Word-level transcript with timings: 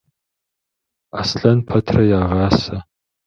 Аслъэн 1.19 1.59
пэтрэ 1.67 2.03
ягъасэ. 2.19 2.77